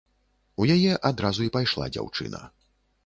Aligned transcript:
У 0.63 0.65
яе 0.75 0.95
адразу 1.09 1.45
і 1.49 1.53
пайшла 1.59 1.85
дзяўчына. 1.99 2.41